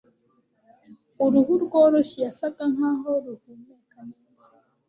[1.23, 4.47] Uruhu rworoshye yasaga nkaho ruhumeka neza